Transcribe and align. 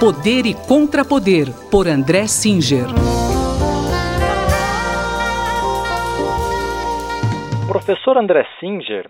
Poder 0.00 0.46
e 0.46 0.54
Contrapoder, 0.54 1.46
por 1.72 1.88
André 1.88 2.28
Singer. 2.28 2.86
Professor 7.66 8.16
André 8.16 8.46
Singer, 8.60 9.08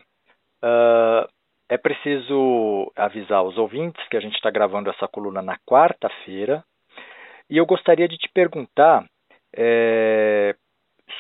uh, 0.64 1.28
é 1.68 1.76
preciso 1.76 2.90
avisar 2.96 3.42
os 3.42 3.58
ouvintes 3.58 4.02
que 4.08 4.16
a 4.16 4.20
gente 4.20 4.36
está 4.36 4.50
gravando 4.50 4.88
essa 4.88 5.06
coluna 5.06 5.42
na 5.42 5.58
quarta-feira 5.58 6.64
e 7.50 7.58
eu 7.58 7.66
gostaria 7.66 8.08
de 8.08 8.16
te 8.16 8.30
perguntar 8.32 9.04
é, 9.54 10.56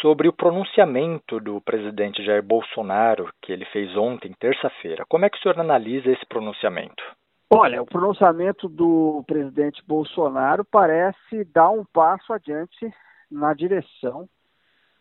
sobre 0.00 0.28
o 0.28 0.32
pronunciamento 0.32 1.38
do 1.40 1.60
presidente 1.60 2.24
Jair 2.24 2.42
Bolsonaro 2.42 3.28
que 3.42 3.52
ele 3.52 3.66
fez 3.66 3.94
ontem, 3.98 4.32
terça-feira. 4.40 5.04
Como 5.10 5.26
é 5.26 5.28
que 5.28 5.36
o 5.36 5.42
senhor 5.42 5.60
analisa 5.60 6.10
esse 6.10 6.24
pronunciamento? 6.24 7.02
Olha, 7.50 7.80
o 7.80 7.86
pronunciamento 7.86 8.68
do 8.68 9.24
presidente 9.26 9.82
Bolsonaro 9.86 10.66
parece 10.66 11.44
dar 11.44 11.70
um 11.70 11.82
passo 11.82 12.32
adiante 12.32 12.92
na 13.30 13.54
direção 13.54 14.28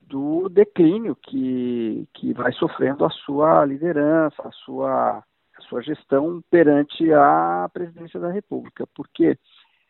do 0.01 0.47
declínio 0.47 1.13
que, 1.13 2.07
que 2.13 2.33
vai 2.33 2.53
sofrendo 2.53 3.03
a 3.03 3.09
sua 3.09 3.65
liderança, 3.65 4.47
a 4.47 4.51
sua, 4.51 5.17
a 5.57 5.61
sua 5.67 5.81
gestão 5.81 6.41
perante 6.49 7.11
a 7.11 7.69
presidência 7.73 8.17
da 8.17 8.31
República. 8.31 8.87
Porque 8.95 9.37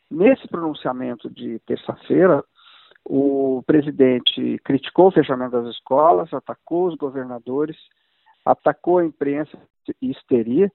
nesse 0.09 0.48
pronunciamento 0.48 1.29
de 1.29 1.59
terça-feira, 1.59 2.43
o 3.05 3.63
presidente 3.67 4.59
criticou 4.63 5.09
o 5.09 5.12
fechamento 5.12 5.51
das 5.51 5.76
escolas, 5.76 6.34
atacou 6.34 6.87
os 6.87 6.95
governadores, 6.95 7.77
atacou 8.43 8.98
a 8.98 9.05
imprensa 9.05 9.55
e 10.01 10.09
histeria, 10.09 10.71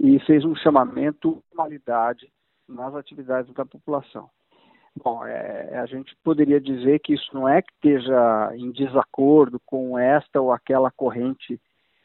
e 0.00 0.18
fez 0.20 0.44
um 0.46 0.56
chamamento 0.56 1.34
de 1.34 1.54
qualidade 1.54 2.32
nas 2.66 2.94
atividades 2.94 3.52
da 3.52 3.66
população. 3.66 4.30
Bom, 4.96 5.24
é, 5.24 5.78
a 5.78 5.86
gente 5.86 6.16
poderia 6.24 6.60
dizer 6.60 7.00
que 7.00 7.12
isso 7.12 7.30
não 7.34 7.46
é 7.46 7.60
que 7.62 7.70
esteja 7.74 8.52
em 8.54 8.72
desacordo 8.72 9.60
com 9.64 9.98
esta 9.98 10.40
ou 10.40 10.50
aquela 10.50 10.90
corrente 10.90 11.60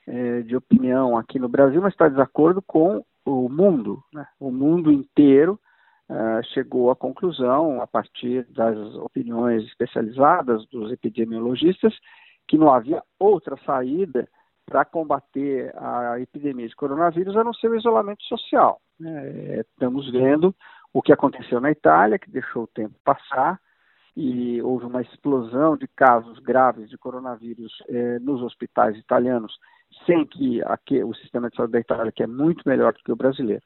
é, 0.05 0.41
de 0.41 0.55
opinião 0.55 1.17
aqui 1.17 1.39
no 1.39 1.49
Brasil, 1.49 1.81
mas 1.81 1.93
está 1.93 2.07
em 2.07 2.11
desacordo 2.11 2.61
com 2.61 3.03
o 3.25 3.49
mundo. 3.49 4.03
Né? 4.13 4.27
O 4.39 4.51
mundo 4.51 4.91
inteiro 4.91 5.59
é, 6.09 6.43
chegou 6.53 6.91
à 6.91 6.95
conclusão, 6.95 7.81
a 7.81 7.87
partir 7.87 8.45
das 8.51 8.77
opiniões 8.95 9.63
especializadas 9.63 10.65
dos 10.67 10.91
epidemiologistas, 10.91 11.95
que 12.47 12.57
não 12.57 12.71
havia 12.71 13.01
outra 13.17 13.57
saída 13.65 14.27
para 14.65 14.83
combater 14.83 15.73
a 15.77 16.19
epidemia 16.19 16.67
de 16.67 16.75
coronavírus 16.75 17.35
a 17.37 17.43
não 17.43 17.53
ser 17.53 17.69
o 17.69 17.77
isolamento 17.77 18.23
social. 18.23 18.79
É, 19.03 19.61
estamos 19.61 20.11
vendo 20.11 20.55
o 20.93 21.01
que 21.01 21.13
aconteceu 21.13 21.59
na 21.59 21.71
Itália, 21.71 22.17
que 22.17 22.31
deixou 22.31 22.63
o 22.63 22.67
tempo 22.67 22.95
passar, 23.03 23.59
e 24.15 24.61
houve 24.61 24.85
uma 24.85 25.01
explosão 25.01 25.75
de 25.75 25.87
casos 25.89 26.39
graves 26.39 26.89
de 26.89 26.97
coronavírus 26.97 27.73
é, 27.89 28.17
nos 28.19 28.41
hospitais 28.41 28.97
italianos, 28.97 29.53
sem 30.05 30.25
que 30.25 30.63
aqui, 30.63 31.03
o 31.03 31.13
sistema 31.13 31.49
de 31.49 31.55
saúde 31.57 31.73
da 31.73 31.79
Itália, 31.79 32.11
que 32.11 32.23
é 32.23 32.27
muito 32.27 32.63
melhor 32.65 32.93
do 32.93 32.99
que 32.99 33.11
o 33.11 33.15
brasileiro, 33.15 33.63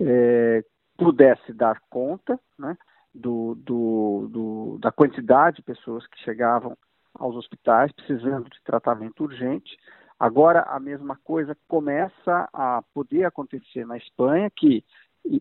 é, 0.00 0.64
pudesse 0.96 1.52
dar 1.52 1.80
conta 1.90 2.40
né, 2.58 2.76
do, 3.14 3.54
do, 3.56 4.28
do, 4.30 4.78
da 4.80 4.90
quantidade 4.90 5.56
de 5.56 5.62
pessoas 5.62 6.06
que 6.06 6.18
chegavam 6.20 6.76
aos 7.14 7.36
hospitais 7.36 7.92
precisando 7.92 8.48
de 8.48 8.62
tratamento 8.64 9.24
urgente. 9.24 9.76
Agora, 10.22 10.60
a 10.68 10.78
mesma 10.78 11.18
coisa 11.24 11.56
começa 11.66 12.48
a 12.52 12.80
poder 12.94 13.24
acontecer 13.24 13.84
na 13.84 13.96
Espanha, 13.96 14.48
que, 14.54 14.84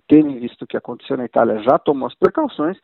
tendo 0.07 0.33
visto 0.39 0.63
o 0.63 0.67
que 0.67 0.75
aconteceu 0.75 1.15
na 1.15 1.25
Itália, 1.25 1.61
já 1.61 1.77
tomou 1.77 2.07
as 2.07 2.15
precauções, 2.15 2.79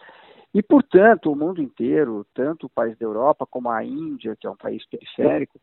e, 0.54 0.62
portanto, 0.62 1.32
o 1.32 1.36
mundo 1.36 1.60
inteiro, 1.60 2.24
tanto 2.36 2.68
o 2.68 2.70
país 2.70 2.96
da 3.00 3.06
Europa 3.08 3.48
como 3.50 3.72
a 3.72 3.84
Índia, 3.84 4.38
que 4.40 4.46
é 4.46 4.50
um 4.52 4.56
país 4.56 4.88
periférico, 4.88 5.60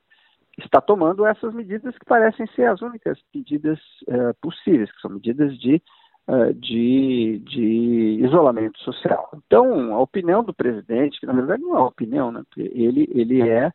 está 0.59 0.81
tomando 0.81 1.25
essas 1.25 1.55
medidas 1.55 1.97
que 1.97 2.05
parecem 2.05 2.49
ser 2.49 2.65
as 2.65 2.83
únicas 2.83 3.17
medidas 3.33 3.79
uh, 4.09 4.35
possíveis, 4.43 4.91
que 4.91 5.01
são 5.03 5.13
medidas 5.13 5.57
de, 5.57 5.81
uh, 6.27 6.53
de, 6.53 7.43
de, 7.45 8.25
isolamento 8.25 8.81
social. 8.81 9.31
Então, 9.47 9.95
a 9.95 10.01
opinião 10.01 10.43
do 10.43 10.53
presidente, 10.53 11.21
que 11.21 11.27
na 11.27 11.33
verdade 11.33 11.63
não 11.63 11.79
é 11.79 11.83
opinião, 11.83 12.33
né? 12.33 12.43
ele, 12.57 13.09
ele 13.15 13.49
é, 13.49 13.71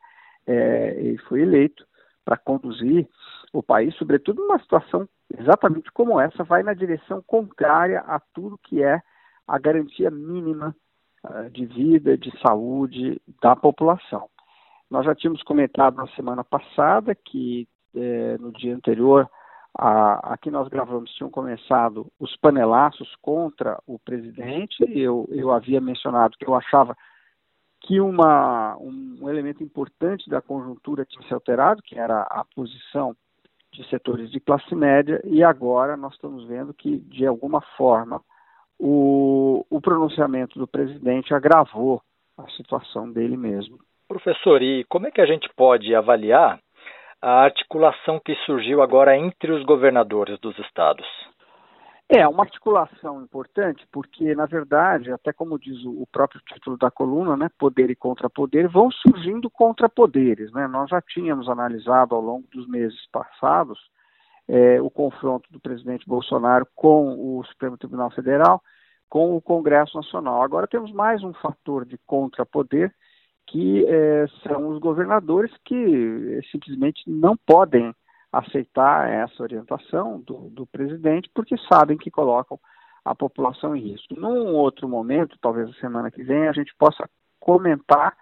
é 0.46 0.96
ele 1.00 1.18
foi 1.19 1.44
eleito 1.44 1.88
para 2.30 2.38
conduzir 2.38 3.08
o 3.52 3.64
país, 3.64 3.96
sobretudo 3.96 4.40
numa 4.40 4.60
situação 4.60 5.10
exatamente 5.36 5.92
como 5.92 6.20
essa, 6.20 6.44
vai 6.44 6.62
na 6.62 6.76
direção 6.76 7.24
contrária 7.26 8.02
a 8.02 8.20
tudo 8.20 8.60
que 8.64 8.84
é 8.84 9.02
a 9.48 9.58
garantia 9.58 10.12
mínima 10.12 10.76
uh, 11.24 11.50
de 11.50 11.66
vida, 11.66 12.16
de 12.16 12.32
saúde 12.40 13.20
da 13.42 13.56
população. 13.56 14.30
Nós 14.92 15.06
já 15.06 15.16
tínhamos 15.16 15.42
comentado 15.42 15.96
na 15.96 16.08
semana 16.10 16.44
passada 16.44 17.16
que 17.16 17.68
eh, 17.96 18.38
no 18.40 18.52
dia 18.52 18.76
anterior 18.76 19.30
a, 19.78 20.34
a 20.34 20.38
que 20.38 20.50
nós 20.50 20.68
gravamos 20.68 21.12
tinham 21.12 21.30
começado 21.30 22.12
os 22.20 22.36
panelaços 22.38 23.16
contra 23.22 23.80
o 23.86 24.00
presidente. 24.00 24.84
Eu, 24.90 25.28
eu 25.30 25.52
havia 25.52 25.80
mencionado 25.80 26.36
que 26.40 26.48
eu 26.48 26.56
achava 26.56 26.98
que 27.82 28.00
uma, 28.00 28.78
um 28.78 29.30
elemento 29.30 29.64
importante 29.64 30.30
da 30.30 30.42
conjuntura 30.42 31.06
tinha 31.06 31.26
se 31.28 31.34
alterado, 31.34 31.82
que 31.82 31.98
era 31.98 32.22
a 32.24 32.44
posição 32.56 33.16
de 33.72 33.88
setores 33.90 34.32
de 34.32 34.40
classe 34.40 34.74
média, 34.76 35.22
e 35.24 35.44
agora 35.44 35.96
nós 35.96 36.14
estamos 36.14 36.48
vendo 36.48 36.74
que, 36.74 36.98
de 36.98 37.26
alguma 37.26 37.62
forma, 37.78 38.22
o, 38.80 39.66
o 39.70 39.82
pronunciamento 39.82 40.58
do 40.58 40.68
presidente 40.68 41.34
agravou 41.34 42.02
a 42.38 42.50
situação 42.52 43.12
dele 43.12 43.38
mesmo. 43.38 43.78
Professor, 44.08 44.62
e 44.62 44.84
como 44.86 45.08
é 45.08 45.12
que 45.12 45.22
a 45.22 45.26
gente 45.26 45.48
pode 45.56 45.94
avaliar 45.94 46.60
a 47.22 47.44
articulação 47.44 48.20
que 48.20 48.34
surgiu 48.46 48.82
agora 48.82 49.16
entre 49.18 49.52
os 49.52 49.64
governadores 49.64 50.40
dos 50.40 50.58
estados? 50.60 51.06
É 52.12 52.28
uma 52.28 52.44
articulação 52.44 53.22
importante, 53.22 53.86
porque, 53.92 54.34
na 54.34 54.47
verdade, 54.47 55.12
até 55.12 55.31
como 55.31 55.59
diz 55.59 55.78
o 55.86 56.08
próprio 56.12 56.42
título 56.44 56.75
da 56.75 56.90
coluna, 56.90 57.38
né, 57.38 57.52
poder 57.56 57.92
e 57.92 57.96
contrapoder, 57.96 58.68
vão 58.68 58.90
surgindo 58.90 59.47
contrapoderes. 59.47 60.52
Né? 60.52 60.68
Nós 60.68 60.90
já 60.90 61.00
tínhamos 61.03 61.48
analisado 61.48 62.16
ao 62.16 62.22
longo 62.22 62.48
dos 62.52 62.68
meses 62.68 62.98
passados 63.12 63.78
é, 64.48 64.81
o 64.81 64.90
confronto 64.90 65.48
do 65.52 65.59
presidente 65.59 66.08
Bolsonaro 66.08 66.68
com 66.75 67.38
o 67.38 67.44
Supremo 67.44 67.78
Tribunal 67.78 68.09
Federal, 68.09 68.59
com 69.08 69.36
o 69.36 69.42
Congresso 69.42 69.96
Nacional. 69.96 70.42
Agora 70.42 70.68
temos 70.68 70.92
mais 70.92 71.24
um 71.24 71.34
fator 71.34 71.86
de 71.86 72.00
contrapoder, 72.08 72.92
que 73.46 73.86
é, 73.88 74.25
são 74.42 74.69
os 74.69 74.80
governadores 74.80 75.52
que 75.64 76.40
simplesmente 76.52 77.03
não 77.08 77.38
podem 77.46 77.94
aceitar 78.32 79.10
essa 79.10 79.42
orientação 79.42 80.20
do, 80.22 80.50
do 80.50 80.66
presidente, 80.68 81.30
porque 81.34 81.56
sabem 81.72 81.98
que 81.98 82.12
colocam 82.12 82.60
a 83.04 83.16
população 83.16 83.76
em 83.76 83.82
risco. 83.82 84.20
Num 84.20 84.54
outro 84.54 84.88
momento, 84.88 85.38
talvez 85.42 85.70
a 85.70 85.80
semana 85.80 86.12
que 86.12 86.24
vem, 86.24 86.48
a 86.48 86.52
gente 86.52 86.76
possa 86.78 87.10
comentar 87.40 88.16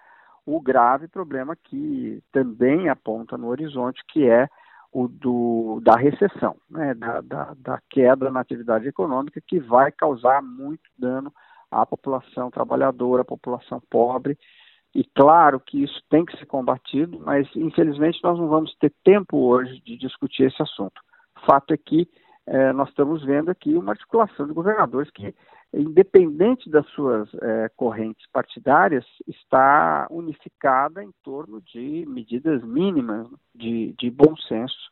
o 0.45 0.62
grave 0.62 1.07
problema 1.07 1.56
que 1.56 2.23
também 2.31 2.88
aponta 2.88 3.38
no 3.38 3.47
horizonte, 3.47 4.01
que 4.07 4.29
é 4.29 4.47
o 4.94 5.07
do, 5.07 5.81
da 5.84 5.97
recessão, 5.97 6.56
né, 6.69 6.94
da, 6.94 7.19
da, 7.19 7.53
da 7.57 7.81
queda 7.89 8.31
na 8.31 8.39
atividade 8.39 8.88
econômica, 8.88 9.41
que 9.45 9.59
vai 9.59 9.91
causar 9.91 10.41
muito 10.41 10.89
dano 10.97 11.34
à 11.69 11.85
população 11.85 12.50
trabalhadora, 12.50 13.24
à 13.24 13.25
população 13.25 13.81
pobre, 13.89 14.38
e 14.97 15.03
claro 15.13 15.59
que 15.59 15.83
isso 15.83 16.01
tem 16.09 16.25
que 16.25 16.35
ser 16.39 16.47
combatido, 16.47 17.19
mas 17.23 17.47
infelizmente 17.55 18.19
nós 18.23 18.35
não 18.39 18.47
vamos 18.47 18.75
ter 18.79 18.91
tempo 19.03 19.37
hoje 19.37 19.79
de 19.81 19.95
discutir 19.95 20.45
esse 20.47 20.59
assunto. 20.59 20.99
O 21.35 21.45
fato 21.45 21.71
é 21.71 21.77
que 21.77 22.09
eh, 22.47 22.73
nós 22.73 22.89
estamos 22.89 23.23
vendo 23.23 23.51
aqui 23.51 23.75
uma 23.75 23.91
articulação 23.91 24.47
de 24.47 24.53
governadores 24.53 25.11
que, 25.11 25.35
independente 25.71 26.67
das 26.67 26.83
suas 26.88 27.31
eh, 27.35 27.69
correntes 27.75 28.25
partidárias, 28.33 29.05
está 29.27 30.07
unificada 30.09 31.03
em 31.03 31.11
torno 31.23 31.61
de 31.61 32.03
medidas 32.07 32.63
mínimas 32.63 33.27
de, 33.53 33.93
de 34.00 34.09
bom 34.09 34.35
senso 34.47 34.89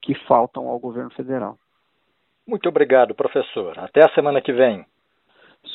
que 0.00 0.14
faltam 0.28 0.68
ao 0.68 0.78
governo 0.78 1.10
federal. 1.10 1.58
Muito 2.46 2.68
obrigado, 2.68 3.12
professor. 3.12 3.76
Até 3.76 4.04
a 4.04 4.14
semana 4.14 4.40
que 4.40 4.52
vem. 4.52 4.86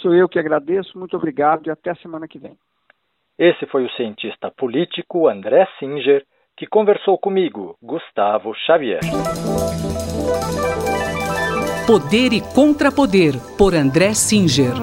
Sou 0.02 0.14
eu 0.14 0.30
que 0.30 0.40
agradeço. 0.40 0.98
Muito 0.98 1.18
obrigado 1.18 1.68
e 1.68 1.70
até 1.70 1.92
a 1.92 1.96
semana 1.96 2.30
que 2.30 2.40
vem. 2.40 2.58
Esse 3.38 3.66
foi 3.66 3.84
o 3.84 3.92
cientista 3.92 4.52
político 4.52 5.28
André 5.28 5.68
Singer 5.80 6.24
que 6.56 6.68
conversou 6.68 7.18
comigo, 7.18 7.76
Gustavo 7.82 8.54
Xavier. 8.54 9.02
Poder 11.88 12.32
e 12.32 12.42
Contrapoder, 12.54 13.34
por 13.58 13.74
André 13.74 14.14
Singer. 14.14 14.74